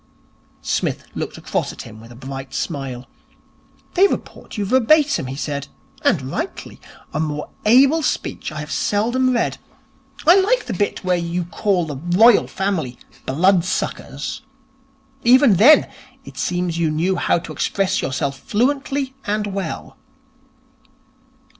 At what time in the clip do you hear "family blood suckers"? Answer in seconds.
12.47-14.41